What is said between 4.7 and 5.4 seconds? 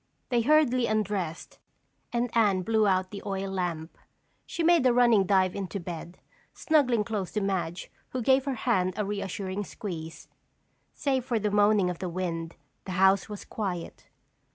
a running